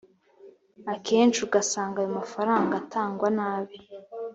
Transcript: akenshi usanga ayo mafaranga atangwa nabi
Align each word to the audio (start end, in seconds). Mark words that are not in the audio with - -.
akenshi 0.93 1.39
usanga 1.61 1.97
ayo 2.01 2.09
mafaranga 2.19 2.73
atangwa 2.81 3.27
nabi 3.37 3.75